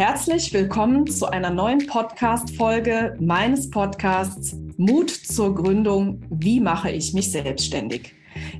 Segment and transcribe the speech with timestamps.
[0.00, 6.22] Herzlich willkommen zu einer neuen Podcast-Folge meines Podcasts Mut zur Gründung.
[6.30, 8.14] Wie mache ich mich selbstständig?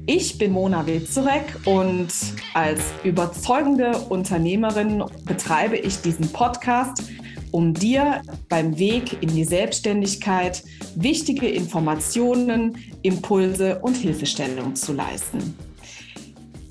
[0.04, 2.08] Ich bin Mona Witzurek und
[2.52, 7.04] als überzeugende Unternehmerin betreibe ich diesen Podcast,
[7.52, 8.20] um dir
[8.50, 10.62] beim Weg in die Selbstständigkeit
[10.94, 15.56] wichtige Informationen, Impulse und Hilfestellung zu leisten.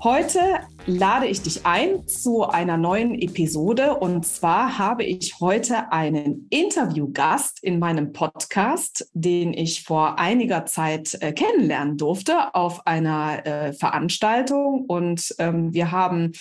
[0.02, 0.40] Heute
[0.86, 3.96] lade ich dich ein zu einer neuen Episode.
[3.98, 11.18] Und zwar habe ich heute einen Interviewgast in meinem Podcast, den ich vor einiger Zeit
[11.20, 14.86] äh, kennenlernen durfte auf einer äh, Veranstaltung.
[14.88, 16.32] Und ähm, wir haben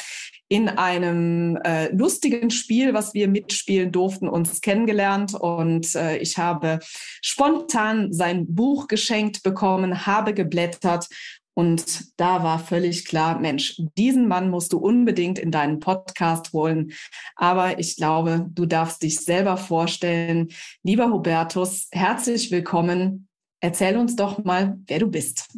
[0.51, 5.35] in einem äh, lustigen Spiel, was wir mitspielen durften, uns kennengelernt.
[5.35, 6.79] Und äh, ich habe
[7.21, 11.09] spontan sein Buch geschenkt bekommen, habe geblättert
[11.59, 16.93] und da war völlig klar, Mensch, diesen Mann musst du unbedingt in deinen Podcast holen.
[17.35, 20.51] Aber ich glaube, du darfst dich selber vorstellen.
[20.85, 23.27] Lieber Hubertus, herzlich willkommen.
[23.61, 25.49] Erzähl uns doch mal, wer du bist.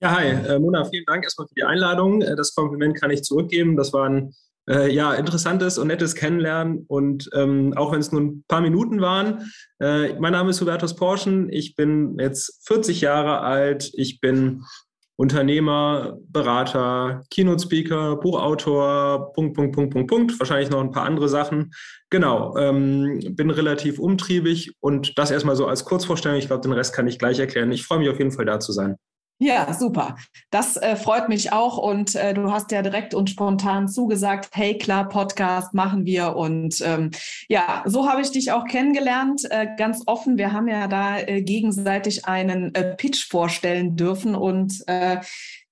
[0.00, 2.22] Ja, hi, äh, Mona, vielen Dank erstmal für die Einladung.
[2.22, 3.76] Äh, das Kompliment kann ich zurückgeben.
[3.76, 4.32] Das war ein
[4.66, 6.86] äh, ja, interessantes und nettes Kennenlernen.
[6.88, 10.96] Und ähm, auch wenn es nur ein paar Minuten waren, äh, mein Name ist Hubertus
[10.96, 11.52] Porschen.
[11.52, 13.90] Ich bin jetzt 40 Jahre alt.
[13.94, 14.64] Ich bin
[15.16, 20.38] Unternehmer, Berater, Keynote-Speaker, Buchautor, Punkt, Punkt, Punkt, Punkt, Punkt.
[20.38, 21.72] Wahrscheinlich noch ein paar andere Sachen.
[22.10, 26.38] Genau, ähm, bin relativ umtriebig und das erstmal so als Kurzvorstellung.
[26.38, 27.72] Ich glaube, den Rest kann ich gleich erklären.
[27.72, 28.96] Ich freue mich auf jeden Fall da zu sein.
[29.38, 30.16] Ja, super.
[30.50, 31.76] Das äh, freut mich auch.
[31.76, 36.36] Und äh, du hast ja direkt und spontan zugesagt, hey klar, Podcast machen wir.
[36.36, 37.10] Und ähm,
[37.48, 40.38] ja, so habe ich dich auch kennengelernt, äh, ganz offen.
[40.38, 45.18] Wir haben ja da äh, gegenseitig einen äh, Pitch vorstellen dürfen und äh,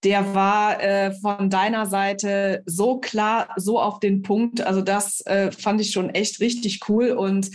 [0.05, 4.61] der war äh, von deiner Seite so klar, so auf den Punkt.
[4.61, 7.13] Also das äh, fand ich schon echt richtig cool.
[7.13, 7.51] Und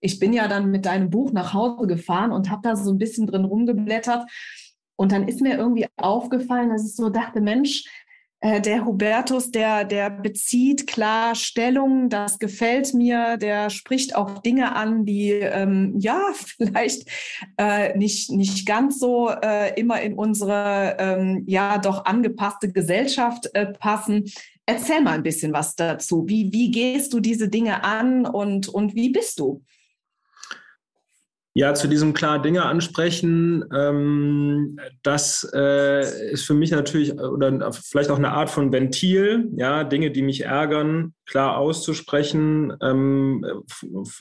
[0.00, 2.98] ich bin ja dann mit deinem Buch nach Hause gefahren und habe da so ein
[2.98, 4.24] bisschen drin rumgeblättert.
[4.96, 7.84] Und dann ist mir irgendwie aufgefallen, dass ich so dachte, Mensch,
[8.44, 14.76] äh, der Hubertus, der, der bezieht klar Stellung, das gefällt mir, der spricht auch Dinge
[14.76, 17.08] an, die ähm, ja vielleicht
[17.56, 23.72] äh, nicht, nicht ganz so äh, immer in unsere ähm, ja doch angepasste Gesellschaft äh,
[23.72, 24.24] passen.
[24.66, 26.24] Erzähl mal ein bisschen was dazu.
[26.26, 29.62] Wie, wie gehst du diese Dinge an und, und wie bist du?
[31.56, 38.10] Ja, zu diesem klar Dinge ansprechen, ähm, das äh, ist für mich natürlich oder vielleicht
[38.10, 43.46] auch eine Art von Ventil, ja, Dinge, die mich ärgern, klar auszusprechen ähm,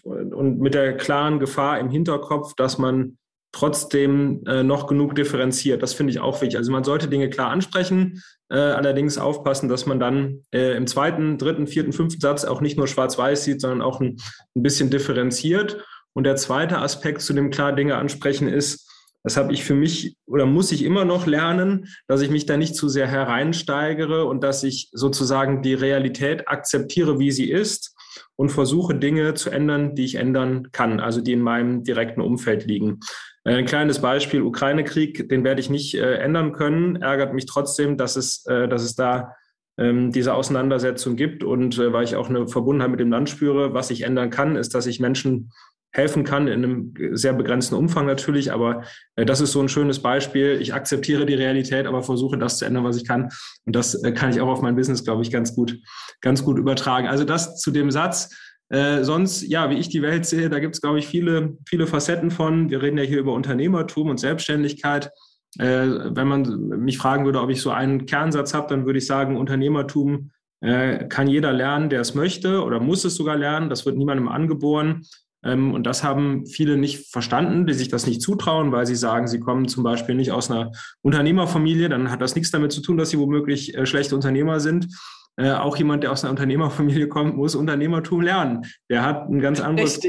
[0.03, 3.17] und mit der klaren Gefahr im Hinterkopf, dass man
[3.51, 5.81] trotzdem äh, noch genug differenziert.
[5.81, 6.57] Das finde ich auch wichtig.
[6.57, 11.37] Also man sollte Dinge klar ansprechen, äh, allerdings aufpassen, dass man dann äh, im zweiten,
[11.37, 14.17] dritten, vierten, fünften Satz auch nicht nur schwarz-weiß sieht, sondern auch ein,
[14.55, 15.83] ein bisschen differenziert.
[16.13, 18.89] Und der zweite Aspekt zu dem klar Dinge ansprechen ist,
[19.23, 22.57] das habe ich für mich oder muss ich immer noch lernen, dass ich mich da
[22.57, 27.95] nicht zu sehr hereinsteigere und dass ich sozusagen die Realität akzeptiere, wie sie ist
[28.35, 32.65] und versuche Dinge zu ändern, die ich ändern kann, also die in meinem direkten Umfeld
[32.65, 32.99] liegen.
[33.45, 37.97] Äh, ein kleines Beispiel, Ukraine-Krieg, den werde ich nicht äh, ändern können, ärgert mich trotzdem,
[37.97, 39.35] dass es, äh, dass es da
[39.77, 43.73] ähm, diese Auseinandersetzung gibt und äh, weil ich auch eine Verbundenheit mit dem Land spüre,
[43.73, 45.51] was ich ändern kann, ist, dass ich Menschen
[45.93, 48.83] helfen kann, in einem sehr begrenzten Umfang natürlich, aber
[49.15, 50.57] äh, das ist so ein schönes Beispiel.
[50.59, 53.29] Ich akzeptiere die Realität, aber versuche das zu ändern, was ich kann.
[53.65, 55.79] Und das äh, kann ich auch auf mein Business, glaube ich, ganz gut,
[56.21, 57.07] ganz gut übertragen.
[57.07, 58.35] Also das zu dem Satz.
[58.69, 61.85] Äh, sonst, ja, wie ich die Welt sehe, da gibt es, glaube ich, viele, viele
[61.85, 62.71] Facetten von.
[62.71, 65.11] Wir reden ja hier über Unternehmertum und Selbstständigkeit.
[65.59, 69.05] Äh, wenn man mich fragen würde, ob ich so einen Kernsatz habe, dann würde ich
[69.05, 70.31] sagen, Unternehmertum
[70.61, 73.69] äh, kann jeder lernen, der es möchte oder muss es sogar lernen.
[73.69, 75.05] Das wird niemandem angeboren.
[75.43, 79.27] Ähm, und das haben viele nicht verstanden, die sich das nicht zutrauen, weil sie sagen,
[79.27, 80.71] sie kommen zum Beispiel nicht aus einer
[81.01, 81.89] Unternehmerfamilie.
[81.89, 84.87] Dann hat das nichts damit zu tun, dass sie womöglich äh, schlechte Unternehmer sind.
[85.35, 88.65] Äh, auch jemand, der aus einer Unternehmerfamilie kommt, muss Unternehmertum lernen.
[88.89, 89.99] Der hat ein ganz anderes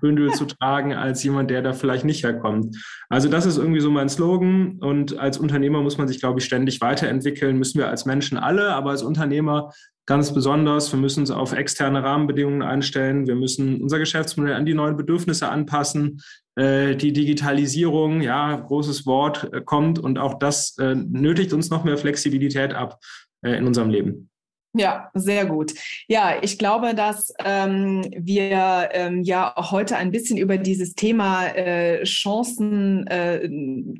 [0.00, 2.76] Bündel zu tragen als jemand, der da vielleicht nicht herkommt.
[3.10, 4.78] Also das ist irgendwie so mein Slogan.
[4.80, 7.58] Und als Unternehmer muss man sich, glaube ich, ständig weiterentwickeln.
[7.58, 9.72] Müssen wir als Menschen alle, aber als Unternehmer
[10.06, 10.90] ganz besonders.
[10.90, 13.26] Wir müssen uns auf externe Rahmenbedingungen einstellen.
[13.26, 16.22] Wir müssen unser Geschäftsmodell an die neuen Bedürfnisse anpassen.
[16.56, 21.98] Äh, die Digitalisierung, ja, großes Wort, äh, kommt und auch das nötigt uns noch mehr
[21.98, 22.98] Flexibilität ab
[23.44, 24.30] in unserem Leben.
[24.74, 25.74] Ja, sehr gut.
[26.08, 32.04] Ja, ich glaube, dass ähm, wir ähm, ja heute ein bisschen über dieses Thema äh,
[32.04, 33.50] Chancen äh,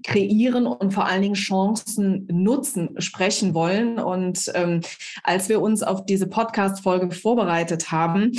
[0.02, 3.98] kreieren und vor allen Dingen Chancen nutzen sprechen wollen.
[3.98, 4.80] Und ähm,
[5.22, 8.32] als wir uns auf diese Podcast-Folge vorbereitet haben,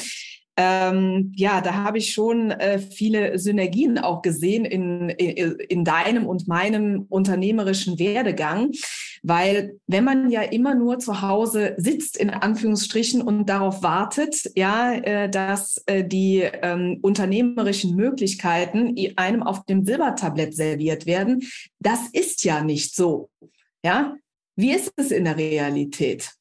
[0.56, 6.28] ähm, ja, da habe ich schon äh, viele Synergien auch gesehen in, in, in deinem
[6.28, 8.72] und meinem unternehmerischen Werdegang.
[9.24, 14.94] Weil wenn man ja immer nur zu Hause sitzt, in Anführungsstrichen, und darauf wartet, ja,
[14.94, 21.44] äh, dass äh, die ähm, unternehmerischen Möglichkeiten einem auf dem Silbertablett serviert werden,
[21.80, 23.30] das ist ja nicht so.
[23.84, 24.16] Ja,
[24.56, 26.32] wie ist es in der Realität?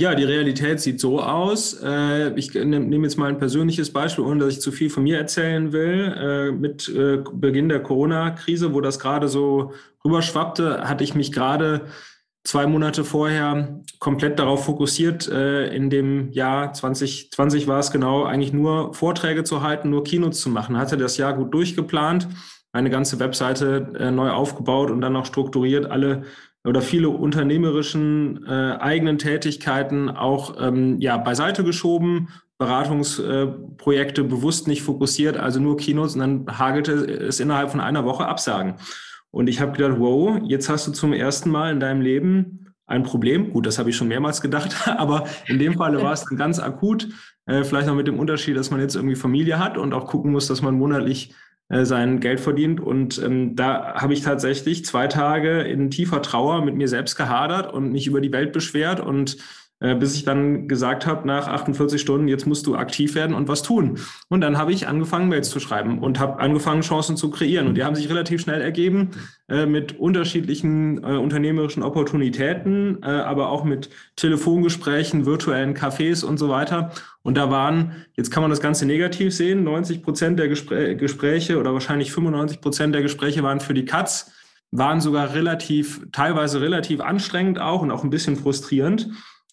[0.00, 1.78] Ja, die Realität sieht so aus.
[1.82, 5.18] Äh, ich nehme jetzt mal ein persönliches Beispiel, ohne dass ich zu viel von mir
[5.18, 6.14] erzählen will.
[6.16, 11.82] Äh, mit äh, Beginn der Corona-Krise, wo das gerade so rüberschwappte, hatte ich mich gerade
[12.44, 18.94] zwei Monate vorher komplett darauf fokussiert, in dem Jahr 2020 war es genau, eigentlich nur
[18.94, 20.78] Vorträge zu halten, nur Kinos zu machen.
[20.78, 22.28] Hatte das Jahr gut durchgeplant,
[22.72, 26.22] eine ganze Webseite neu aufgebaut und dann auch strukturiert alle
[26.64, 32.28] oder viele unternehmerischen äh, eigenen Tätigkeiten auch ähm, ja, beiseite geschoben,
[32.58, 38.04] Beratungsprojekte äh, bewusst nicht fokussiert, also nur Kinos und dann hagelte es innerhalb von einer
[38.04, 38.74] Woche Absagen.
[39.30, 43.04] Und ich habe gedacht, wow, jetzt hast du zum ersten Mal in deinem Leben ein
[43.04, 43.52] Problem.
[43.52, 46.58] Gut, das habe ich schon mehrmals gedacht, aber in dem Falle war es dann ganz
[46.58, 47.08] akut.
[47.46, 50.32] Äh, vielleicht noch mit dem Unterschied, dass man jetzt irgendwie Familie hat und auch gucken
[50.32, 51.34] muss, dass man monatlich
[51.70, 52.80] sein Geld verdient.
[52.80, 57.72] Und ähm, da habe ich tatsächlich zwei Tage in tiefer Trauer mit mir selbst gehadert
[57.72, 59.38] und mich über die Welt beschwert und äh,
[59.80, 63.62] bis ich dann gesagt habe, nach 48 Stunden, jetzt musst du aktiv werden und was
[63.62, 63.98] tun.
[64.28, 67.66] Und dann habe ich angefangen, Mails zu schreiben und habe angefangen, Chancen zu kreieren.
[67.66, 69.10] Und die haben sich relativ schnell ergeben
[69.48, 76.50] äh, mit unterschiedlichen äh, unternehmerischen Opportunitäten, äh, aber auch mit Telefongesprächen, virtuellen Cafés und so
[76.50, 76.92] weiter.
[77.22, 81.58] Und da waren, jetzt kann man das Ganze negativ sehen, 90 Prozent der Gespr Gespräche
[81.58, 84.32] oder wahrscheinlich 95 Prozent der Gespräche waren für die Katz,
[84.70, 89.08] waren sogar relativ, teilweise relativ anstrengend auch und auch ein bisschen frustrierend.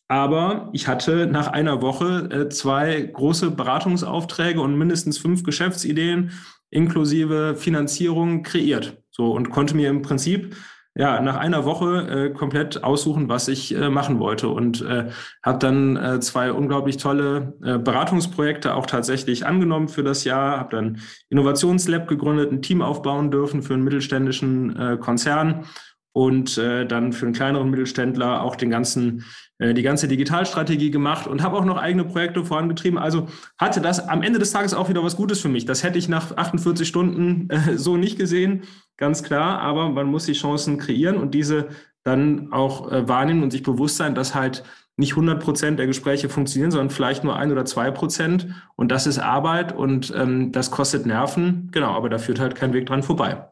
[0.08, 6.32] Aber ich hatte nach einer Woche äh, zwei große Beratungsaufträge und mindestens fünf Geschäftsideen
[6.70, 9.02] inklusive Finanzierung kreiert.
[9.12, 10.56] So und konnte mir im Prinzip
[10.96, 15.10] ja nach einer Woche äh, komplett aussuchen, was ich äh, machen wollte und äh,
[15.44, 20.58] habe dann äh, zwei unglaublich tolle äh, Beratungsprojekte auch tatsächlich angenommen für das Jahr.
[20.58, 21.00] Habe dann
[21.30, 25.66] Innovationslab gegründet, ein Team aufbauen dürfen für einen mittelständischen äh, Konzern
[26.14, 29.24] und äh, dann für einen kleineren Mittelständler auch den ganzen,
[29.60, 33.00] die ganze Digitalstrategie gemacht und habe auch noch eigene Projekte vorangetrieben.
[33.00, 33.28] Also
[33.58, 35.66] hatte das am Ende des Tages auch wieder was Gutes für mich.
[35.66, 38.64] Das hätte ich nach 48 Stunden äh, so nicht gesehen,
[38.98, 39.60] ganz klar.
[39.60, 41.70] Aber man muss die Chancen kreieren und diese
[42.04, 44.64] dann auch äh, wahrnehmen und sich bewusst sein, dass halt
[44.96, 48.48] nicht 100 Prozent der Gespräche funktionieren, sondern vielleicht nur ein oder zwei Prozent.
[48.76, 51.70] Und das ist Arbeit und ähm, das kostet Nerven.
[51.72, 53.48] Genau, aber da führt halt kein Weg dran vorbei.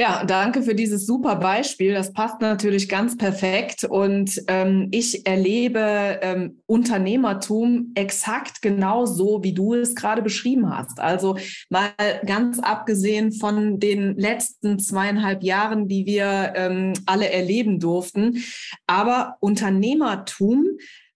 [0.00, 1.92] Ja, danke für dieses super Beispiel.
[1.92, 3.84] Das passt natürlich ganz perfekt.
[3.84, 11.00] Und ähm, ich erlebe ähm, Unternehmertum exakt genauso, wie du es gerade beschrieben hast.
[11.00, 11.36] Also
[11.68, 11.90] mal
[12.24, 18.42] ganz abgesehen von den letzten zweieinhalb Jahren, die wir ähm, alle erleben durften.
[18.86, 20.64] Aber Unternehmertum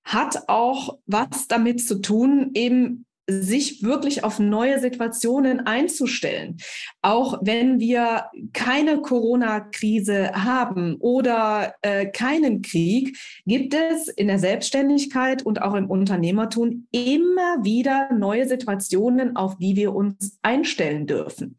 [0.04, 6.58] hat auch was damit zu tun, eben sich wirklich auf neue Situationen einzustellen.
[7.02, 13.16] Auch wenn wir keine Corona-Krise haben oder äh, keinen Krieg,
[13.46, 19.76] gibt es in der Selbstständigkeit und auch im Unternehmertum immer wieder neue Situationen, auf die
[19.76, 21.56] wir uns einstellen dürfen.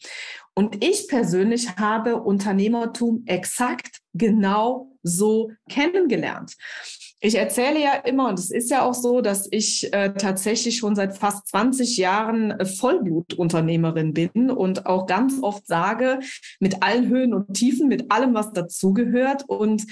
[0.54, 6.56] Und ich persönlich habe Unternehmertum exakt genau so kennengelernt.
[7.26, 10.96] Ich erzähle ja immer, und es ist ja auch so, dass ich äh, tatsächlich schon
[10.96, 16.20] seit fast 20 Jahren äh, Vollblutunternehmerin bin und auch ganz oft sage,
[16.60, 19.46] mit allen Höhen und Tiefen, mit allem, was dazugehört.
[19.48, 19.88] Und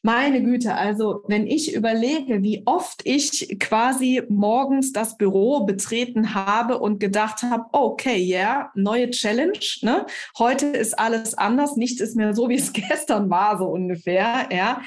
[0.00, 6.78] meine Güte, also wenn ich überlege, wie oft ich quasi morgens das Büro betreten habe
[6.78, 10.06] und gedacht habe, okay, ja, yeah, neue Challenge, ne?
[10.38, 14.80] Heute ist alles anders, nichts ist mehr so, wie es gestern war, so ungefähr, ja.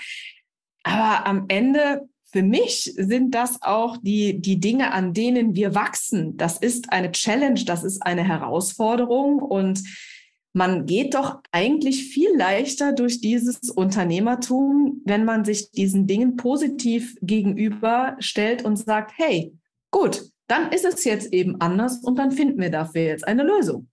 [0.84, 6.36] Aber am Ende für mich sind das auch die, die Dinge, an denen wir wachsen.
[6.36, 9.84] Das ist eine Challenge, das ist eine Herausforderung und
[10.54, 17.16] man geht doch eigentlich viel leichter durch dieses Unternehmertum, wenn man sich diesen Dingen positiv
[17.22, 19.56] gegenüberstellt und sagt, hey,
[19.92, 23.90] gut, dann ist es jetzt eben anders und dann finden wir dafür jetzt eine Lösung.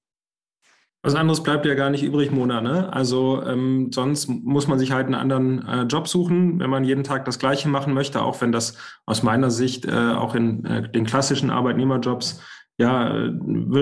[1.02, 2.61] Was anderes bleibt ja gar nicht übrig, Mona.
[2.61, 2.92] Ne?
[2.92, 7.04] Also ähm, sonst muss man sich halt einen anderen äh, Job suchen, wenn man jeden
[7.04, 8.76] Tag das Gleiche machen möchte, auch wenn das
[9.07, 12.40] aus meiner Sicht äh, auch in äh, den klassischen Arbeitnehmerjobs
[12.80, 13.28] ja,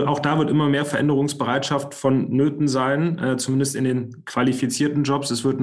[0.06, 5.30] auch da wird immer mehr Veränderungsbereitschaft von Nöten sein, äh, zumindest in den qualifizierten Jobs.
[5.30, 5.60] Es wird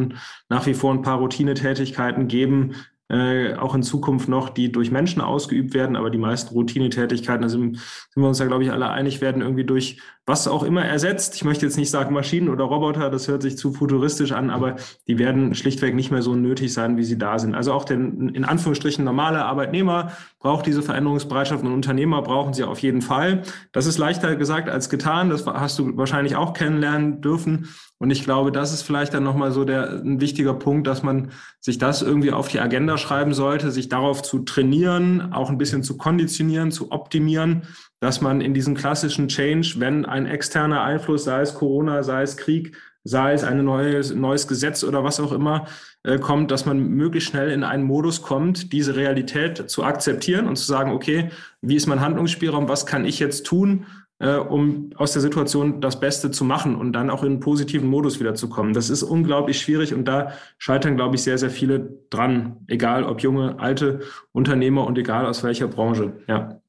[0.48, 2.76] nach wie vor ein paar Routinetätigkeiten geben,
[3.10, 7.50] äh, auch in Zukunft noch, die durch Menschen ausgeübt werden, aber die meisten Routinetätigkeiten, da
[7.50, 10.84] sind, sind wir uns ja, glaube ich, alle einig, werden irgendwie durch was auch immer
[10.84, 11.36] ersetzt.
[11.36, 14.76] Ich möchte jetzt nicht sagen Maschinen oder Roboter, das hört sich zu futuristisch an, aber
[15.08, 17.54] die werden schlichtweg nicht mehr so nötig sein, wie sie da sind.
[17.54, 22.80] Also auch der in Anführungsstrichen normale Arbeitnehmer braucht diese Veränderungsbereitschaft und Unternehmer brauchen sie auf
[22.80, 23.44] jeden Fall.
[23.72, 25.30] Das ist leichter gesagt als getan.
[25.30, 27.70] Das hast du wahrscheinlich auch kennenlernen dürfen.
[27.98, 31.32] Und ich glaube, das ist vielleicht dann nochmal so der, ein wichtiger Punkt, dass man
[31.62, 35.82] sich das irgendwie auf die Agenda schreiben sollte, sich darauf zu trainieren, auch ein bisschen
[35.82, 37.64] zu konditionieren, zu optimieren,
[38.02, 42.38] dass man in diesem klassischen Change, wenn ein externer Einfluss, sei es Corona, sei es
[42.38, 45.68] Krieg, sei es ein neues, neues Gesetz oder was auch immer,
[46.04, 50.56] äh, kommt, dass man möglichst schnell in einen Modus kommt, diese Realität zu akzeptieren und
[50.56, 51.30] zu sagen, okay,
[51.62, 53.86] wie ist mein Handlungsspielraum, was kann ich jetzt tun,
[54.20, 57.90] äh, um aus der Situation das Beste zu machen und dann auch in einen positiven
[57.90, 58.74] Modus wiederzukommen.
[58.74, 63.22] Das ist unglaublich schwierig und da scheitern, glaube ich, sehr, sehr viele dran, egal ob
[63.22, 64.00] junge, alte
[64.32, 66.14] Unternehmer und egal aus welcher Branche.
[66.28, 66.60] Ja.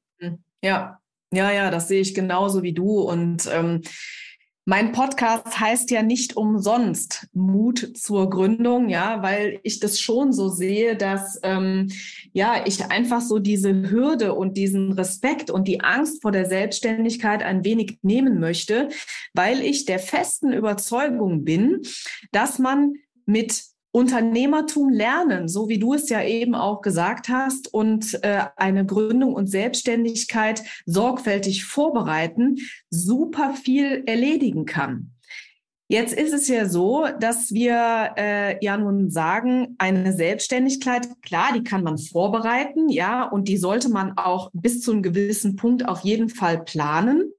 [0.62, 0.99] Ja,
[1.33, 3.00] ja, ja, das sehe ich genauso wie du.
[3.00, 3.83] Und ähm,
[4.68, 10.49] mein Podcast heißt ja nicht umsonst Mut zur Gründung, ja, weil ich das schon so
[10.49, 11.88] sehe, dass ähm,
[12.33, 17.45] ja ich einfach so diese Hürde und diesen Respekt und die Angst vor der Selbstständigkeit
[17.45, 18.88] ein wenig nehmen möchte,
[19.35, 21.83] weil ich der festen Überzeugung bin,
[22.33, 23.62] dass man mit
[23.93, 29.35] Unternehmertum lernen, so wie du es ja eben auch gesagt hast, und äh, eine Gründung
[29.35, 32.57] und Selbstständigkeit sorgfältig vorbereiten,
[32.90, 35.12] super viel erledigen kann.
[35.88, 41.62] Jetzt ist es ja so, dass wir äh, ja nun sagen, eine Selbstständigkeit, klar, die
[41.62, 46.00] kann man vorbereiten, ja, und die sollte man auch bis zu einem gewissen Punkt auf
[46.00, 47.31] jeden Fall planen.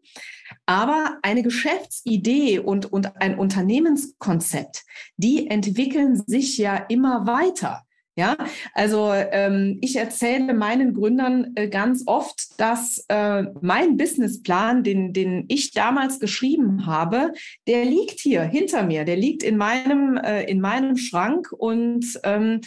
[0.67, 4.83] Aber eine Geschäftsidee und, und ein Unternehmenskonzept,
[5.15, 7.86] die entwickeln sich ja immer weiter.
[8.17, 8.35] Ja,
[8.73, 15.45] also ähm, ich erzähle meinen Gründern äh, ganz oft, dass äh, mein Businessplan, den, den
[15.49, 17.33] ich damals geschrieben habe,
[17.67, 22.61] der liegt hier hinter mir, der liegt in meinem, äh, in meinem Schrank und ähm,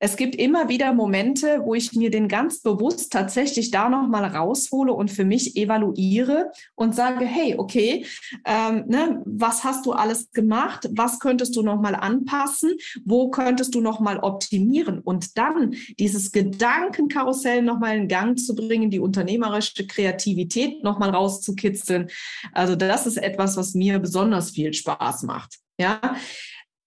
[0.00, 4.92] es gibt immer wieder Momente, wo ich mir den ganz bewusst tatsächlich da nochmal raushole
[4.92, 8.04] und für mich evaluiere und sage, hey, okay,
[8.44, 10.90] ähm, ne, was hast du alles gemacht?
[10.92, 12.72] Was könntest du nochmal anpassen?
[13.06, 14.89] Wo könntest du nochmal optimieren?
[14.90, 22.08] Kreieren und dann dieses Gedankenkarussell nochmal in Gang zu bringen, die unternehmerische Kreativität nochmal rauszukitzeln.
[22.52, 25.58] Also das ist etwas, was mir besonders viel Spaß macht.
[25.78, 26.16] Ja,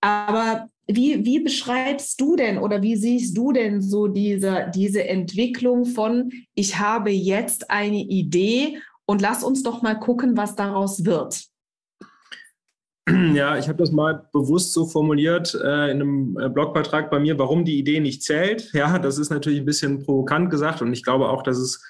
[0.02, 5.86] aber wie, wie beschreibst du denn oder wie siehst du denn so diese, diese Entwicklung
[5.86, 11.46] von, ich habe jetzt eine Idee und lass uns doch mal gucken, was daraus wird?
[13.34, 17.38] Ja, ich habe das mal bewusst so formuliert äh, in einem äh, Blogbeitrag bei mir,
[17.38, 18.72] warum die Idee nicht zählt.
[18.74, 21.84] Ja, das ist natürlich ein bisschen provokant gesagt und ich glaube auch, dass es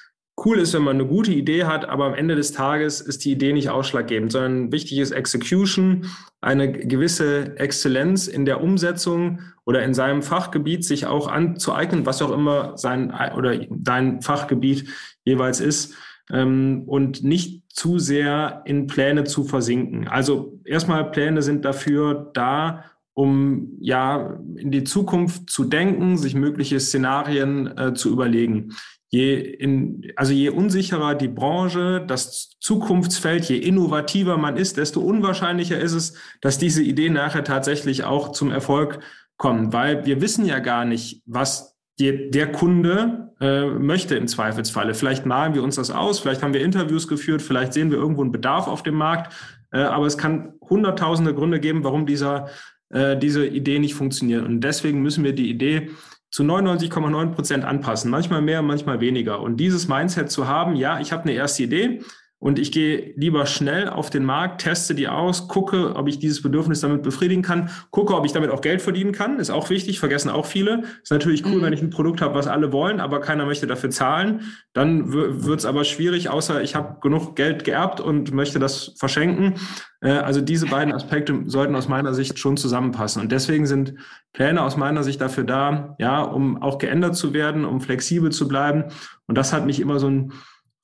[0.43, 3.31] cool ist, wenn man eine gute Idee hat, aber am Ende des Tages ist die
[3.31, 6.07] Idee nicht ausschlaggebend, sondern wichtig ist Execution,
[6.41, 12.31] eine gewisse Exzellenz in der Umsetzung oder in seinem Fachgebiet sich auch anzueignen, was auch
[12.31, 14.89] immer sein oder dein Fachgebiet
[15.23, 15.93] jeweils ist
[16.31, 20.07] ähm, und nicht zu sehr in Pläne zu versinken.
[20.07, 26.79] Also erstmal Pläne sind dafür da, um ja in die Zukunft zu denken, sich mögliche
[26.79, 28.73] Szenarien äh, zu überlegen.
[29.09, 35.79] Je in, also je unsicherer die Branche, das Zukunftsfeld, je innovativer man ist, desto unwahrscheinlicher
[35.79, 38.99] ist es, dass diese Idee nachher tatsächlich auch zum Erfolg
[39.37, 44.93] kommt, weil wir wissen ja gar nicht, was die, der Kunde äh, möchte im Zweifelsfalle.
[44.93, 48.21] Vielleicht malen wir uns das aus, vielleicht haben wir Interviews geführt, vielleicht sehen wir irgendwo
[48.21, 49.33] einen Bedarf auf dem Markt,
[49.73, 52.47] äh, aber es kann hunderttausende Gründe geben, warum dieser,
[52.89, 54.45] äh, diese Idee nicht funktioniert.
[54.45, 55.89] Und deswegen müssen wir die Idee
[56.31, 59.41] zu 99,9 Prozent anpassen, manchmal mehr, manchmal weniger.
[59.41, 61.99] Und dieses Mindset zu haben, ja, ich habe eine erste Idee,
[62.43, 66.41] und ich gehe lieber schnell auf den Markt, teste die aus, gucke, ob ich dieses
[66.41, 69.97] Bedürfnis damit befriedigen kann, gucke, ob ich damit auch Geld verdienen kann, ist auch wichtig,
[69.97, 70.83] vergessen auch viele.
[71.01, 71.61] Ist natürlich cool, mhm.
[71.61, 74.41] wenn ich ein Produkt habe, was alle wollen, aber keiner möchte dafür zahlen.
[74.73, 79.53] Dann wird es aber schwierig, außer ich habe genug Geld geerbt und möchte das verschenken.
[80.01, 83.21] Äh, also diese beiden Aspekte sollten aus meiner Sicht schon zusammenpassen.
[83.21, 83.93] Und deswegen sind
[84.33, 88.49] Pläne aus meiner Sicht dafür da, ja, um auch geändert zu werden, um flexibel zu
[88.49, 88.83] bleiben.
[89.27, 90.33] Und das hat mich immer so ein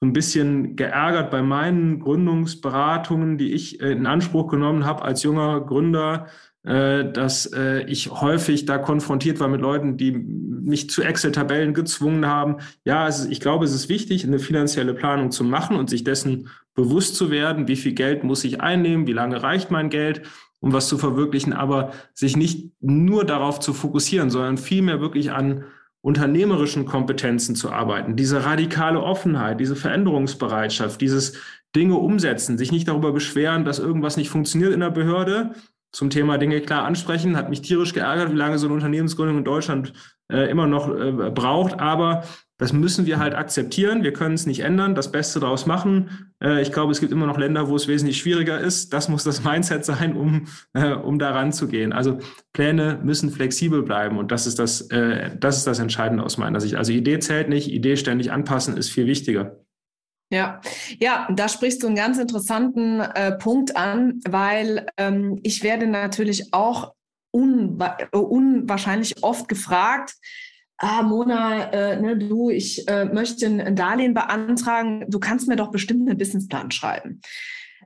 [0.02, 5.24] so ein bisschen geärgert bei meinen Gründungsberatungen, die ich äh, in Anspruch genommen habe als
[5.24, 6.28] junger Gründer,
[6.64, 12.26] äh, dass äh, ich häufig da konfrontiert war mit Leuten, die mich zu Excel-Tabellen gezwungen
[12.28, 12.58] haben.
[12.86, 17.16] Ja, ich glaube, es ist wichtig, eine finanzielle Planung zu machen und sich dessen bewusst
[17.16, 20.22] zu werden, wie viel Geld muss ich einnehmen, wie lange reicht mein Geld,
[20.62, 25.66] um was zu verwirklichen, aber sich nicht nur darauf zu fokussieren, sondern vielmehr wirklich an
[26.02, 31.38] unternehmerischen Kompetenzen zu arbeiten, diese radikale Offenheit, diese Veränderungsbereitschaft, dieses
[31.76, 35.52] Dinge umsetzen, sich nicht darüber beschweren, dass irgendwas nicht funktioniert in der Behörde.
[35.92, 39.44] Zum Thema Dinge klar ansprechen, hat mich tierisch geärgert, wie lange so eine Unternehmensgründung in
[39.44, 39.94] Deutschland
[40.32, 41.80] äh, immer noch äh, braucht.
[41.80, 42.24] Aber
[42.60, 44.04] das müssen wir halt akzeptieren.
[44.04, 46.34] Wir können es nicht ändern, das Beste daraus machen.
[46.44, 48.94] Äh, ich glaube, es gibt immer noch Länder, wo es wesentlich schwieriger ist.
[48.94, 51.94] Das muss das Mindset sein, um, äh, um da ranzugehen.
[51.94, 52.20] Also
[52.54, 56.60] Pläne müssen flexibel bleiben und das ist das, äh, das ist das Entscheidende aus meiner
[56.60, 56.76] Sicht.
[56.76, 59.58] Also Idee zählt nicht, Idee ständig anpassen ist viel wichtiger.
[60.32, 60.62] Ja,
[61.00, 66.54] ja, da sprichst du einen ganz interessanten äh, Punkt an, weil ähm, ich werde natürlich
[66.54, 66.94] auch
[67.32, 70.14] unwa unwahrscheinlich oft gefragt,
[70.78, 75.72] ah, Mona, äh, ne, du, ich äh, möchte ein Darlehen beantragen, du kannst mir doch
[75.72, 77.22] bestimmt einen Businessplan schreiben.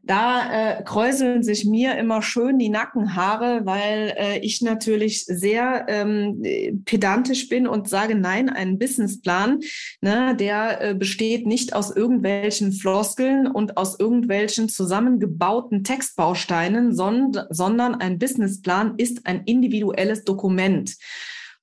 [0.06, 6.44] Da äh, kräuseln sich mir immer schön die Nackenhaare, weil äh, ich natürlich sehr ähm,
[6.84, 9.62] pedantisch bin und sage, nein, ein Businessplan,
[10.02, 17.96] ne, der äh, besteht nicht aus irgendwelchen Floskeln und aus irgendwelchen zusammengebauten Textbausteinen, sondern, sondern
[17.96, 20.98] ein Businessplan ist ein individuelles Dokument.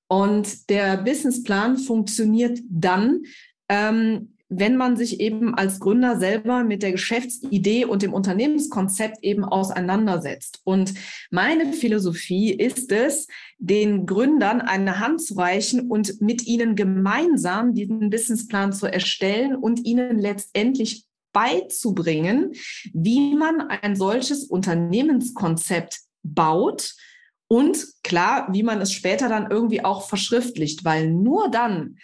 [0.08, 3.20] Und der Businessplan funktioniert dann,
[3.68, 9.44] ähm, wenn man sich eben als Gründer selber mit der Geschäftsidee und dem Unternehmenskonzept eben
[9.44, 10.60] auseinandersetzt.
[10.64, 10.92] Und
[11.30, 13.28] meine Philosophie ist es,
[13.58, 19.86] den Gründern eine Hand zu reichen und mit ihnen gemeinsam diesen Businessplan zu erstellen und
[19.86, 22.52] ihnen letztendlich beizubringen,
[22.92, 26.94] wie man ein solches Unternehmenskonzept baut
[27.46, 31.96] und klar, wie man es später dann irgendwie auch verschriftlicht, weil nur dann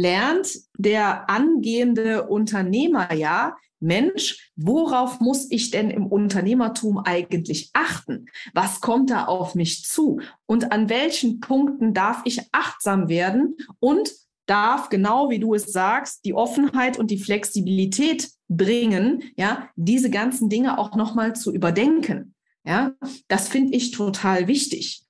[0.00, 8.26] lernt der angehende Unternehmer ja, Mensch, worauf muss ich denn im Unternehmertum eigentlich achten?
[8.52, 10.20] Was kommt da auf mich zu?
[10.46, 14.12] Und an welchen Punkten darf ich achtsam werden und
[14.46, 20.50] darf, genau wie du es sagst, die Offenheit und die Flexibilität bringen, ja, diese ganzen
[20.50, 22.34] Dinge auch nochmal zu überdenken.
[22.64, 22.92] Ja,
[23.28, 25.02] das finde ich total wichtig.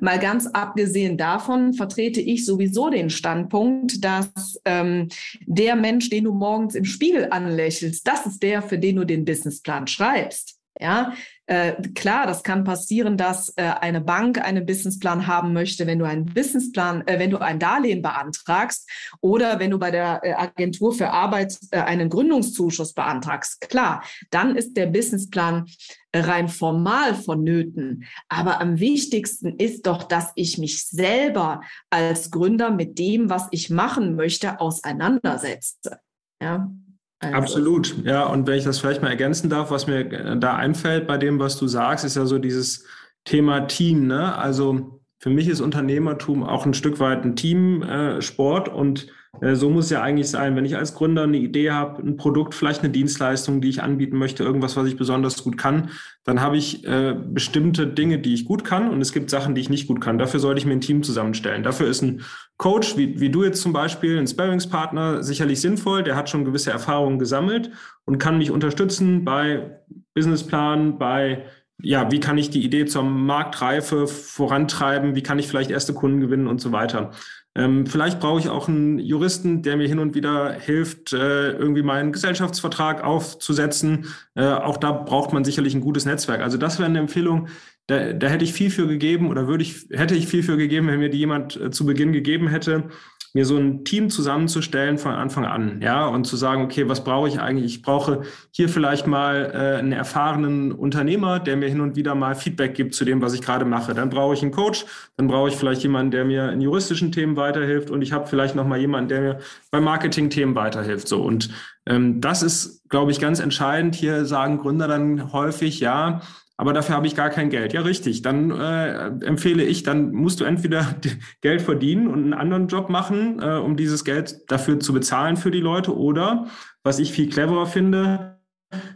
[0.00, 5.08] Mal ganz abgesehen davon vertrete ich sowieso den Standpunkt, dass ähm,
[5.46, 9.24] der Mensch, den du morgens im Spiegel anlächelst, das ist der, für den du den
[9.24, 10.58] Businessplan schreibst.
[10.78, 11.14] Ja,
[11.46, 16.04] äh, klar, das kann passieren, dass äh, eine Bank einen Businessplan haben möchte, wenn du
[16.04, 18.88] einen Businessplan, äh, wenn du ein Darlehen beantragst
[19.20, 23.60] oder wenn du bei der äh, Agentur für Arbeit äh, einen Gründungszuschuss beantragst.
[23.60, 25.66] Klar, dann ist der Businessplan
[26.12, 28.06] rein formal vonnöten.
[28.28, 33.70] Aber am wichtigsten ist doch, dass ich mich selber als Gründer mit dem, was ich
[33.70, 36.00] machen möchte, auseinandersetze.
[36.40, 36.70] Ja.
[37.18, 37.36] Also.
[37.36, 38.26] Absolut, ja.
[38.26, 41.58] Und wenn ich das vielleicht mal ergänzen darf, was mir da einfällt bei dem, was
[41.58, 42.84] du sagst, ist ja so dieses
[43.24, 44.06] Thema Team.
[44.06, 44.36] Ne?
[44.36, 49.10] Also für mich ist Unternehmertum auch ein Stück weit ein Teamsport äh, und äh,
[49.54, 50.56] so muss es ja eigentlich sein.
[50.56, 54.16] Wenn ich als Gründer eine Idee habe, ein Produkt, vielleicht eine Dienstleistung, die ich anbieten
[54.16, 55.90] möchte, irgendwas, was ich besonders gut kann,
[56.24, 59.60] dann habe ich äh, bestimmte Dinge, die ich gut kann und es gibt Sachen, die
[59.60, 60.18] ich nicht gut kann.
[60.18, 61.62] Dafür sollte ich mir ein Team zusammenstellen.
[61.62, 62.22] Dafür ist ein
[62.56, 66.02] Coach, wie, wie du jetzt zum Beispiel, ein Sparringspartner, sicherlich sinnvoll.
[66.02, 67.70] Der hat schon gewisse Erfahrungen gesammelt
[68.04, 69.80] und kann mich unterstützen bei
[70.14, 71.44] Businessplan, bei
[71.82, 76.20] ja, wie kann ich die Idee zur Marktreife vorantreiben, wie kann ich vielleicht erste Kunden
[76.20, 77.10] gewinnen und so weiter.
[77.56, 81.82] Ähm, vielleicht brauche ich auch einen Juristen, der mir hin und wieder hilft, äh, irgendwie
[81.82, 84.06] meinen Gesellschaftsvertrag aufzusetzen.
[84.34, 86.42] Äh, auch da braucht man sicherlich ein gutes Netzwerk.
[86.42, 87.48] Also das wäre eine Empfehlung.
[87.86, 90.88] Da, da hätte ich viel für gegeben oder würde ich, hätte ich viel für gegeben,
[90.88, 92.90] wenn mir die jemand äh, zu Beginn gegeben hätte
[93.36, 97.28] mir so ein Team zusammenzustellen von Anfang an, ja, und zu sagen, okay, was brauche
[97.28, 97.66] ich eigentlich?
[97.66, 102.34] Ich brauche hier vielleicht mal äh, einen erfahrenen Unternehmer, der mir hin und wieder mal
[102.34, 103.92] Feedback gibt zu dem, was ich gerade mache.
[103.92, 104.86] Dann brauche ich einen Coach,
[105.18, 108.54] dann brauche ich vielleicht jemanden, der mir in juristischen Themen weiterhilft und ich habe vielleicht
[108.54, 109.38] noch mal jemanden, der mir
[109.70, 111.06] bei Marketing-Themen weiterhilft.
[111.06, 111.50] So und
[111.84, 113.96] ähm, das ist, glaube ich, ganz entscheidend.
[113.96, 116.22] Hier sagen Gründer dann häufig, ja,
[116.56, 117.72] aber dafür habe ich gar kein Geld.
[117.72, 118.22] Ja, richtig.
[118.22, 120.96] Dann äh, empfehle ich, dann musst du entweder
[121.40, 125.50] Geld verdienen und einen anderen Job machen, äh, um dieses Geld dafür zu bezahlen für
[125.50, 126.46] die Leute, oder
[126.82, 128.40] was ich viel cleverer finde,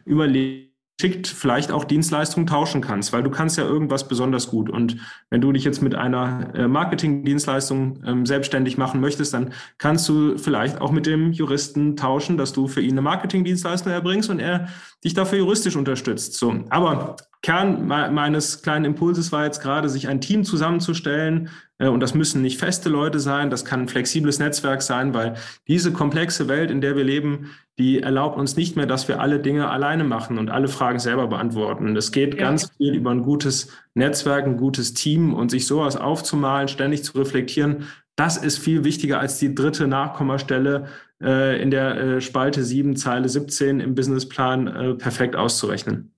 [0.04, 0.70] überlegen
[1.00, 4.68] schickt vielleicht auch Dienstleistungen tauschen kannst, weil du kannst ja irgendwas besonders gut.
[4.68, 4.98] Und
[5.30, 10.36] wenn du dich jetzt mit einer äh, Marketingdienstleistung ähm, selbstständig machen möchtest, dann kannst du
[10.36, 14.68] vielleicht auch mit dem Juristen tauschen, dass du für ihn eine Marketingdienstleistung erbringst und er
[15.02, 16.34] dich dafür juristisch unterstützt.
[16.34, 16.64] So.
[16.68, 21.48] Aber Kern meines kleinen Impulses war jetzt gerade, sich ein Team zusammenzustellen.
[21.78, 25.34] Äh, und das müssen nicht feste Leute sein, das kann ein flexibles Netzwerk sein, weil
[25.66, 29.40] diese komplexe Welt, in der wir leben, die erlaubt uns nicht mehr, dass wir alle
[29.40, 31.96] Dinge alleine machen und alle Fragen selber beantworten.
[31.96, 32.40] Es geht ja.
[32.40, 37.16] ganz viel über ein gutes Netzwerk, ein gutes Team und sich sowas aufzumalen, ständig zu
[37.18, 40.88] reflektieren, Das ist viel wichtiger als die dritte Nachkommastelle
[41.22, 46.12] äh, in der äh, Spalte 7, Zeile 17 im Businessplan äh, perfekt auszurechnen.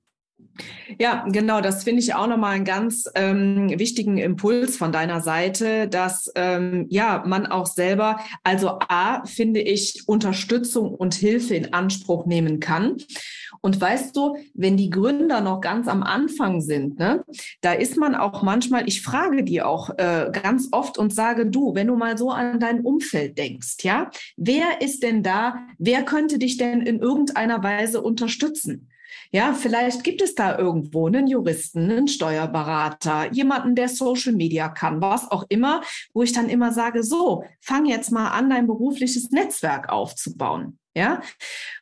[0.98, 5.88] Ja, genau, das finde ich auch nochmal einen ganz ähm, wichtigen Impuls von deiner Seite,
[5.88, 12.26] dass ähm, ja man auch selber, also A, finde ich, Unterstützung und Hilfe in Anspruch
[12.26, 12.96] nehmen kann.
[13.60, 17.24] Und weißt du, wenn die Gründer noch ganz am Anfang sind, ne,
[17.60, 21.74] da ist man auch manchmal, ich frage die auch äh, ganz oft und sage, du,
[21.74, 26.38] wenn du mal so an dein Umfeld denkst, ja, wer ist denn da, wer könnte
[26.38, 28.88] dich denn in irgendeiner Weise unterstützen?
[29.34, 35.00] Ja, vielleicht gibt es da irgendwo einen Juristen, einen Steuerberater, jemanden, der Social Media kann,
[35.00, 35.80] was auch immer,
[36.12, 40.78] wo ich dann immer sage, so, fang jetzt mal an, dein berufliches Netzwerk aufzubauen.
[40.94, 41.22] Ja,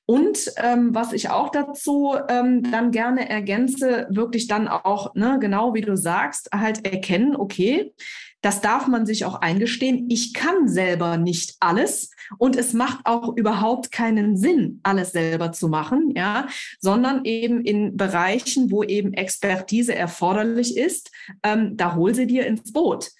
[0.07, 5.75] und ähm, was ich auch dazu ähm, dann gerne ergänze, wirklich dann auch, ne, genau
[5.75, 7.93] wie du sagst, halt erkennen, okay,
[8.41, 10.07] das darf man sich auch eingestehen.
[10.09, 15.69] Ich kann selber nicht alles und es macht auch überhaupt keinen Sinn, alles selber zu
[15.69, 16.47] machen, ja,
[16.79, 21.11] sondern eben in Bereichen, wo eben Expertise erforderlich ist,
[21.43, 23.11] ähm, da hol sie dir ins Boot.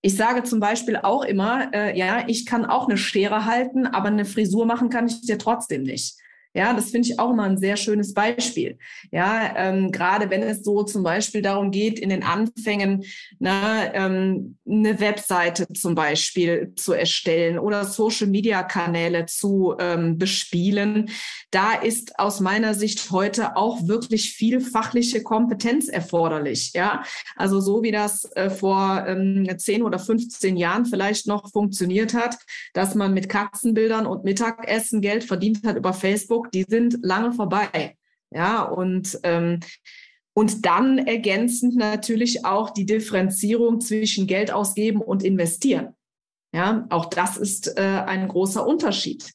[0.00, 4.08] Ich sage zum Beispiel auch immer, äh, ja, ich kann auch eine Schere halten, aber
[4.08, 6.16] eine Frisur machen kann ich dir trotzdem nicht.
[6.58, 8.78] Ja, das finde ich auch immer ein sehr schönes Beispiel.
[9.12, 13.04] Ja, ähm, gerade wenn es so zum Beispiel darum geht, in den Anfängen
[13.38, 21.10] na, ähm, eine Webseite zum Beispiel zu erstellen oder Social-Media-Kanäle zu ähm, bespielen,
[21.52, 26.72] da ist aus meiner Sicht heute auch wirklich viel fachliche Kompetenz erforderlich.
[26.74, 27.04] Ja,
[27.36, 32.36] also so wie das äh, vor ähm, 10 oder 15 Jahren vielleicht noch funktioniert hat,
[32.72, 37.96] dass man mit Katzenbildern und Mittagessen Geld verdient hat über Facebook Die sind lange vorbei.
[38.30, 39.60] Ja, und, ähm,
[40.34, 45.94] und dann ergänzend natürlich auch die Differenzierung zwischen Geld ausgeben und investieren.
[46.54, 49.32] Ja, auch das ist äh, ein großer Unterschied.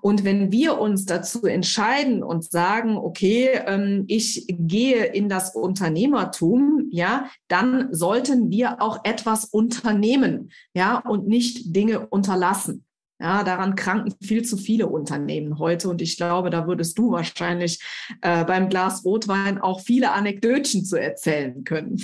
[0.00, 6.88] Und wenn wir uns dazu entscheiden und sagen, okay, ähm, ich gehe in das Unternehmertum,
[6.90, 12.85] ja, dann sollten wir auch etwas unternehmen, ja, und nicht Dinge unterlassen.
[13.18, 15.88] Ja, daran kranken viel zu viele Unternehmen heute.
[15.88, 17.82] Und ich glaube, da würdest du wahrscheinlich
[18.20, 22.02] äh, beim Glas Rotwein auch viele Anekdötchen zu erzählen können.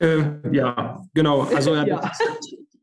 [0.00, 1.42] Äh, ja, genau.
[1.42, 2.12] Also ja.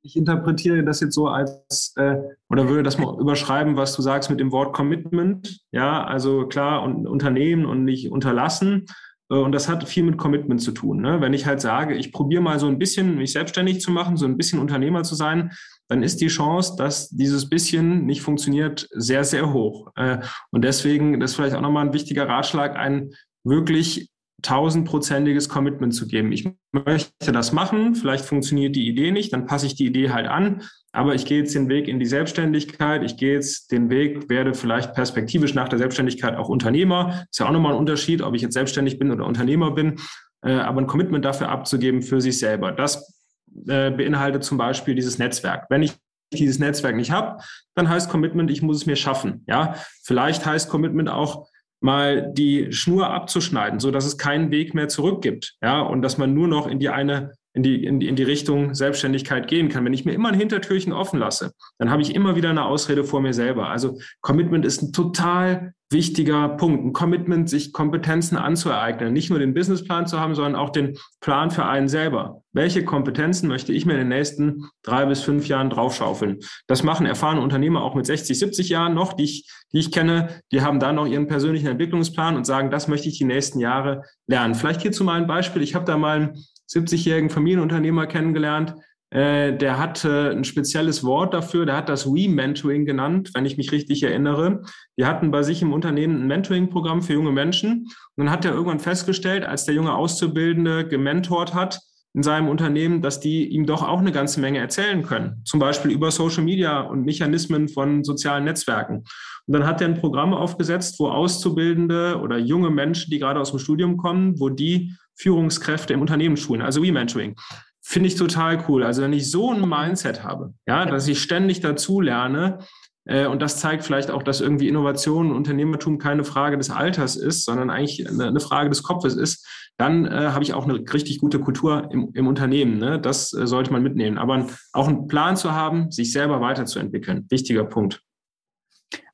[0.02, 2.18] ich interpretiere das jetzt so als, äh,
[2.50, 5.62] oder würde das mal überschreiben, was du sagst mit dem Wort Commitment.
[5.72, 8.88] Ja, also klar, und Unternehmen und nicht unterlassen.
[9.32, 11.02] Äh, und das hat viel mit Commitment zu tun.
[11.02, 11.22] Ne?
[11.22, 14.26] Wenn ich halt sage, ich probiere mal so ein bisschen mich selbstständig zu machen, so
[14.26, 15.52] ein bisschen Unternehmer zu sein,
[15.92, 19.92] dann ist die Chance, dass dieses bisschen nicht funktioniert, sehr, sehr hoch.
[19.98, 23.12] Äh, und deswegen, das ist vielleicht auch nochmal ein wichtiger Ratschlag, ein
[23.44, 24.10] wirklich
[24.42, 26.32] tausendprozentiges Commitment zu geben.
[26.32, 30.28] Ich möchte das machen, vielleicht funktioniert die Idee nicht, dann passe ich die Idee halt
[30.28, 30.62] an,
[30.94, 34.54] aber ich gehe jetzt den Weg in die Selbstständigkeit, ich gehe jetzt den Weg, werde
[34.54, 37.26] vielleicht perspektivisch nach der Selbstständigkeit auch Unternehmer.
[37.30, 40.00] Ist ja auch nochmal ein Unterschied, ob ich jetzt selbstständig bin oder Unternehmer bin,
[40.42, 42.72] äh, aber ein Commitment dafür abzugeben für sich selber.
[42.72, 43.21] Das
[43.68, 45.68] äh, beinhaltet zum Beispiel dieses Netzwerk.
[45.70, 45.94] Wenn ich
[46.34, 47.44] dieses Netzwerk nicht habe,
[47.76, 49.44] dann heißt Commitment, ich muss es mir schaffen.
[49.48, 51.48] Ja, vielleicht heißt Commitment auch
[51.82, 55.56] mal die Schnur abzuschneiden, so dass es keinen Weg mehr zurück gibt.
[55.62, 58.24] Ja, und dass man nur noch in die eine in die, in die, in die
[58.24, 59.84] Richtung Selbstständigkeit gehen kann.
[59.86, 63.04] Wenn ich mir immer ein Hintertürchen offen lasse, dann habe ich immer wieder eine Ausrede
[63.04, 63.70] vor mir selber.
[63.70, 66.86] Also Commitment ist ein total wichtiger Punkt.
[66.86, 69.14] Ein Commitment, sich Kompetenzen anzueignen.
[69.14, 72.42] Nicht nur den Businessplan zu haben, sondern auch den Plan für einen selber.
[72.54, 76.40] Welche Kompetenzen möchte ich mir in den nächsten drei bis fünf Jahren draufschaufeln?
[76.68, 80.42] Das machen erfahrene Unternehmer auch mit 60, 70 Jahren noch, die ich, die ich kenne.
[80.52, 84.04] Die haben da noch ihren persönlichen Entwicklungsplan und sagen, das möchte ich die nächsten Jahre
[84.28, 84.56] lernen.
[84.56, 85.62] Vielleicht hierzu mal ein Beispiel.
[85.62, 88.76] Ich habe da mal einen 70-jährigen Familienunternehmer kennengelernt,
[89.12, 93.72] äh, der hatte ein spezielles Wort dafür, der hat das We-Mentoring genannt, wenn ich mich
[93.74, 94.64] richtig erinnere.
[94.98, 97.88] Die hatten bei sich im Unternehmen ein Mentoring-Programm für junge Menschen.
[98.16, 101.82] Und dann hat er irgendwann festgestellt, als der junge Auszubildende gementort hat,
[102.14, 105.42] in seinem Unternehmen, dass die ihm doch auch eine ganze Menge erzählen können.
[105.46, 109.04] Zum Beispiel über Social Media und Mechanismen von sozialen Netzwerken.
[109.48, 113.52] Und dann hat er ein Programm aufgesetzt, wo Auszubildende oder junge Menschen, die gerade aus
[113.52, 117.36] dem Studium kommen, wo die Führungskräfte im Unternehmen schulen, also We-Mentoring.
[117.84, 118.84] Finde ich total cool.
[118.84, 122.60] Also wenn ich so ein Mindset habe, ja, dass ich ständig dazu lerne,
[123.06, 127.16] äh, und das zeigt vielleicht auch, dass irgendwie Innovation und Unternehmertum keine Frage des Alters
[127.16, 130.76] ist, sondern eigentlich eine, eine Frage des Kopfes ist, dann äh, habe ich auch eine
[130.94, 132.78] richtig gute Kultur im, im Unternehmen.
[132.78, 133.00] Ne?
[133.00, 134.18] Das äh, sollte man mitnehmen.
[134.18, 138.02] Aber auch einen Plan zu haben, sich selber weiterzuentwickeln, wichtiger Punkt.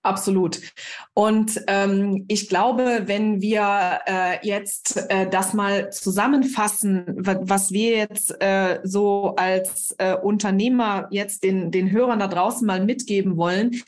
[0.07, 0.61] Absolut.
[1.13, 8.33] Und ähm, ich glaube, wenn wir äh, jetzt äh, das mal zusammenfassen, was wir jetzt
[8.41, 13.81] äh, so als äh, Unternehmer jetzt den, den Hörern da draußen mal mitgeben wollen,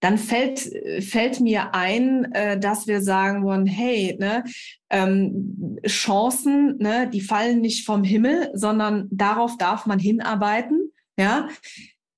[0.00, 0.58] dann fällt,
[1.04, 4.42] fällt mir ein, äh, dass wir sagen wollen, hey, ne,
[4.90, 10.90] ähm, Chancen, ne, die fallen nicht vom Himmel, sondern darauf darf man hinarbeiten.
[11.16, 11.48] Ja,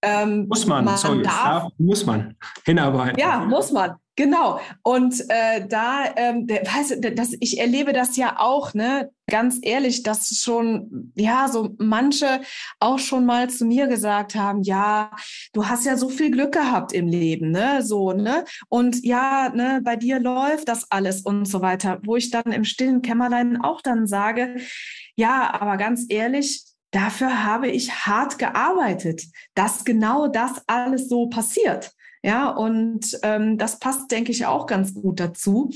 [0.02, 3.18] ähm, muss man, man sorry, darf, muss man hinarbeiten.
[3.18, 3.96] Ja, muss man.
[4.14, 4.60] Genau.
[4.82, 9.58] Und äh, da, ähm, der, weißt du, das, ich erlebe das ja auch, ne, ganz
[9.62, 12.42] ehrlich, dass schon, ja, so manche
[12.78, 15.10] auch schon mal zu mir gesagt haben, ja,
[15.54, 19.80] du hast ja so viel Glück gehabt im Leben, ne, so, ne, und ja, ne,
[19.82, 23.80] bei dir läuft das alles und so weiter, wo ich dann im stillen Kämmerlein auch
[23.80, 24.56] dann sage,
[25.16, 29.24] ja, aber ganz ehrlich, dafür habe ich hart gearbeitet,
[29.54, 31.92] dass genau das alles so passiert.
[32.24, 35.70] Ja, und ähm, das passt, denke ich, auch ganz gut dazu.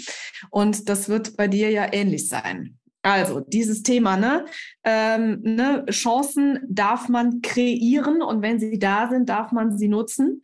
[0.51, 2.79] Und das wird bei dir ja ähnlich sein.
[3.07, 4.47] Also dieses Thema, ne?
[4.83, 5.87] Ähm, ne?
[5.91, 10.43] Chancen darf man kreieren und wenn sie da sind, darf man sie nutzen.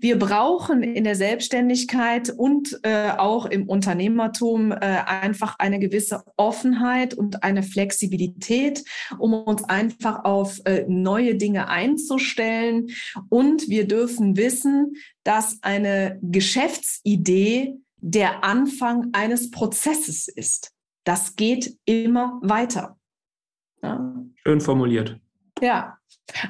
[0.00, 7.14] Wir brauchen in der Selbstständigkeit und äh, auch im Unternehmertum äh, einfach eine gewisse Offenheit
[7.14, 8.84] und eine Flexibilität,
[9.18, 12.90] um uns einfach auf äh, neue Dinge einzustellen.
[13.28, 20.73] Und wir dürfen wissen, dass eine Geschäftsidee der Anfang eines Prozesses ist
[21.04, 22.96] das geht immer weiter.
[23.82, 24.14] Ja.
[24.42, 25.18] Schön formuliert.
[25.60, 25.98] Ja,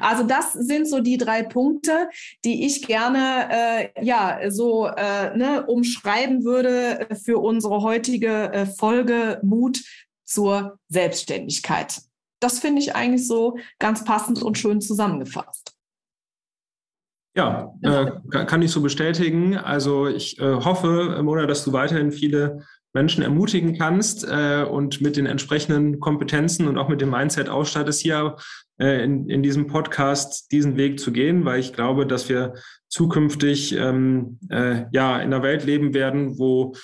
[0.01, 2.09] also das sind so die drei Punkte,
[2.45, 9.41] die ich gerne äh, ja so äh, ne, umschreiben würde für unsere heutige äh, Folge
[9.43, 9.81] Mut
[10.25, 12.01] zur Selbstständigkeit.
[12.41, 15.75] Das finde ich eigentlich so ganz passend und schön zusammengefasst.
[17.37, 18.13] Ja, äh,
[18.47, 19.57] kann ich so bestätigen.
[19.57, 25.17] Also ich äh, hoffe, Mona, dass du weiterhin viele Menschen ermutigen kannst äh, und mit
[25.17, 28.37] den entsprechenden Kompetenzen und auch mit dem Mindset ausstattest, hier
[28.79, 32.55] äh, in, in diesem Podcast diesen Weg zu gehen, weil ich glaube, dass wir
[32.89, 36.75] zukünftig ähm, äh, ja in einer Welt leben werden, wo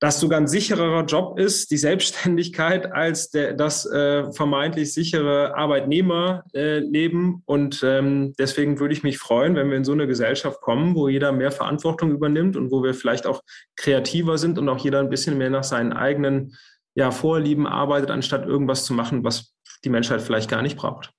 [0.00, 7.34] das sogar ein sichererer Job ist, die Selbstständigkeit, als der, das äh, vermeintlich sichere Arbeitnehmerleben.
[7.34, 10.94] Äh, und ähm, deswegen würde ich mich freuen, wenn wir in so eine Gesellschaft kommen,
[10.94, 13.42] wo jeder mehr Verantwortung übernimmt und wo wir vielleicht auch
[13.76, 16.54] kreativer sind und auch jeder ein bisschen mehr nach seinen eigenen
[16.94, 19.54] ja, Vorlieben arbeitet, anstatt irgendwas zu machen, was
[19.84, 21.10] die Menschheit vielleicht gar nicht braucht.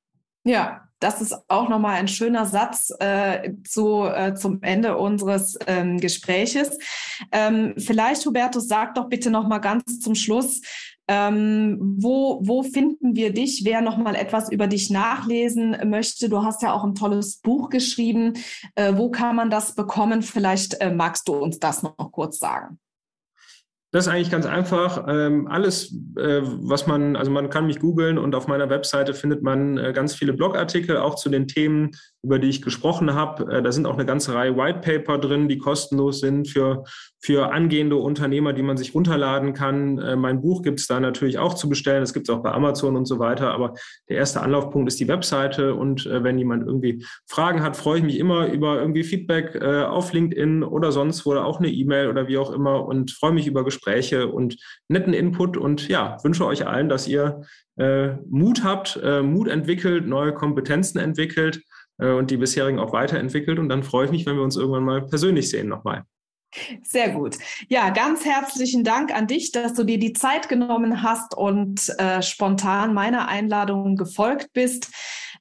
[0.43, 5.99] Ja, das ist auch nochmal ein schöner Satz äh, zu, äh, zum Ende unseres ähm,
[5.99, 6.79] Gespräches.
[7.31, 10.61] Ähm, vielleicht, Hubertus, sag doch bitte nochmal ganz zum Schluss,
[11.07, 13.61] ähm, wo, wo finden wir dich?
[13.65, 18.33] Wer nochmal etwas über dich nachlesen möchte, du hast ja auch ein tolles Buch geschrieben.
[18.73, 20.23] Äh, wo kann man das bekommen?
[20.23, 22.79] Vielleicht äh, magst du uns das noch kurz sagen.
[23.95, 25.05] Das ist eigentlich ganz einfach.
[25.07, 29.41] Ähm, alles, äh, was man, also man kann mich googeln und auf meiner Webseite findet
[29.41, 33.49] man äh, ganz viele Blogartikel auch zu den Themen, über die ich gesprochen habe.
[33.49, 36.83] Äh, da sind auch eine ganze Reihe White Paper drin, die kostenlos sind für,
[37.25, 39.97] für angehende Unternehmer, die man sich runterladen kann.
[39.97, 42.01] Äh, mein Buch gibt es da natürlich auch zu bestellen.
[42.01, 43.51] Das gibt es auch bei Amazon und so weiter.
[43.51, 43.73] Aber
[44.09, 45.73] der erste Anlaufpunkt ist die Webseite.
[45.73, 49.83] Und äh, wenn jemand irgendwie Fragen hat, freue ich mich immer über irgendwie Feedback äh,
[49.85, 53.47] auf LinkedIn oder sonst wo, auch eine E-Mail oder wie auch immer und freue mich
[53.47, 54.57] über Gespräche und
[54.87, 57.41] netten Input und ja, wünsche euch allen, dass ihr
[58.29, 61.61] Mut habt, Mut entwickelt, neue Kompetenzen entwickelt
[61.97, 63.59] und die bisherigen auch weiterentwickelt.
[63.59, 66.05] Und dann freue ich mich, wenn wir uns irgendwann mal persönlich sehen nochmal.
[66.83, 67.37] Sehr gut.
[67.67, 72.21] Ja, ganz herzlichen Dank an dich, dass du dir die Zeit genommen hast und äh,
[72.21, 74.89] spontan meiner Einladung gefolgt bist.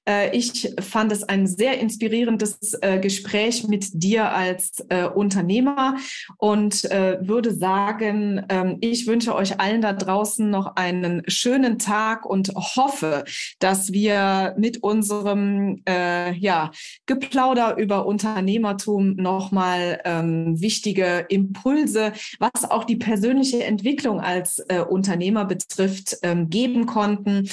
[0.08, 5.96] Äh, ich fand es ein sehr inspirierendes äh, Gespräch mit dir als äh, Unternehmer
[6.38, 12.52] und würde sagen, ähm, ich wünsche euch allen da draußen noch einen schönen Tag und
[12.54, 13.24] hoffe,
[13.58, 16.70] dass wir mit unserem ja,
[17.06, 26.18] Geplauder über Unternehmertum nochmal ähm, wichtige Impulse, was auch die persönliche Entwicklung als Unternehmer betrifft,
[26.22, 27.48] ähm, geben konnten.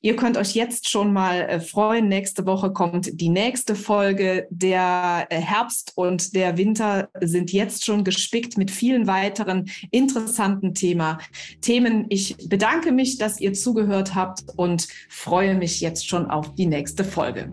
[0.00, 2.08] Ihr könnt euch jetzt schon mal freuen, freuen.
[2.08, 4.46] Nächste Woche kommt die nächste Folge.
[4.50, 11.18] Der äh, Herbst und der Winter sind jetzt schon gespickt mit vielen weiteren interessanten Thema,
[11.60, 12.06] Themen.
[12.08, 17.04] Ich bedanke mich, dass ihr zugehört habt und freue mich jetzt schon auf die nächste
[17.04, 17.52] Folge.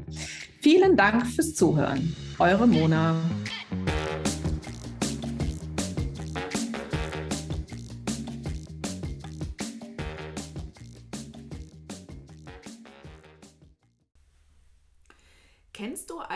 [0.61, 2.15] Vielen Dank fürs Zuhören.
[2.39, 3.15] Eure Mona.